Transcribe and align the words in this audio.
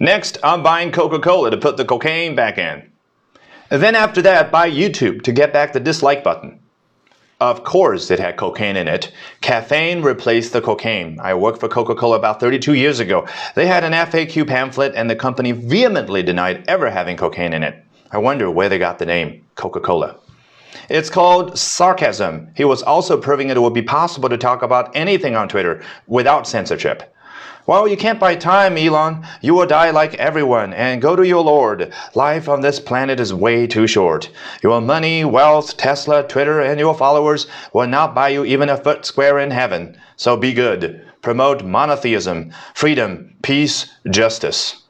Next, 0.00 0.38
I'm 0.44 0.62
buying 0.62 0.92
Coca 0.92 1.18
Cola 1.18 1.50
to 1.50 1.56
put 1.56 1.76
the 1.76 1.84
cocaine 1.84 2.36
back 2.36 2.56
in. 2.56 2.88
Then 3.68 3.96
after 3.96 4.22
that, 4.22 4.52
buy 4.52 4.70
YouTube 4.70 5.22
to 5.22 5.32
get 5.32 5.52
back 5.52 5.72
the 5.72 5.80
dislike 5.80 6.22
button. 6.22 6.60
Of 7.40 7.64
course, 7.64 8.10
it 8.10 8.18
had 8.18 8.36
cocaine 8.36 8.76
in 8.76 8.88
it. 8.88 9.12
Caffeine 9.40 10.02
replaced 10.02 10.52
the 10.52 10.60
cocaine. 10.60 11.18
I 11.20 11.34
worked 11.34 11.60
for 11.60 11.68
Coca 11.68 11.94
Cola 11.94 12.16
about 12.16 12.40
32 12.40 12.74
years 12.74 13.00
ago. 13.00 13.26
They 13.54 13.66
had 13.66 13.84
an 13.84 13.92
FAQ 13.92 14.46
pamphlet, 14.46 14.94
and 14.94 15.10
the 15.10 15.16
company 15.16 15.52
vehemently 15.52 16.22
denied 16.22 16.64
ever 16.68 16.90
having 16.90 17.16
cocaine 17.16 17.52
in 17.52 17.62
it. 17.62 17.84
I 18.10 18.18
wonder 18.18 18.50
where 18.50 18.68
they 18.68 18.78
got 18.78 18.98
the 18.98 19.06
name 19.06 19.44
Coca 19.56 19.80
Cola. 19.80 20.16
It's 20.88 21.10
called 21.10 21.58
sarcasm. 21.58 22.50
He 22.56 22.64
was 22.64 22.82
also 22.82 23.16
proving 23.16 23.50
it 23.50 23.60
would 23.60 23.74
be 23.74 23.82
possible 23.82 24.28
to 24.28 24.38
talk 24.38 24.62
about 24.62 24.94
anything 24.96 25.36
on 25.36 25.48
Twitter 25.48 25.82
without 26.06 26.46
censorship. 26.46 27.14
Well, 27.66 27.86
you 27.86 27.98
can't 27.98 28.18
buy 28.18 28.34
time, 28.34 28.78
Elon. 28.78 29.26
You 29.42 29.52
will 29.54 29.66
die 29.66 29.90
like 29.90 30.14
everyone 30.14 30.72
and 30.72 31.02
go 31.02 31.14
to 31.14 31.26
your 31.26 31.44
Lord. 31.44 31.92
Life 32.14 32.48
on 32.48 32.62
this 32.62 32.80
planet 32.80 33.20
is 33.20 33.34
way 33.34 33.66
too 33.66 33.86
short. 33.86 34.30
Your 34.62 34.80
money, 34.80 35.22
wealth, 35.22 35.76
Tesla, 35.76 36.26
Twitter, 36.26 36.62
and 36.62 36.80
your 36.80 36.94
followers 36.94 37.46
will 37.74 37.86
not 37.86 38.14
buy 38.14 38.30
you 38.30 38.44
even 38.46 38.70
a 38.70 38.78
foot 38.78 39.04
square 39.04 39.38
in 39.38 39.50
heaven. 39.50 40.00
So 40.16 40.34
be 40.34 40.54
good. 40.54 41.04
Promote 41.20 41.62
monotheism, 41.62 42.52
freedom, 42.72 43.34
peace, 43.42 43.90
justice. 44.10 44.87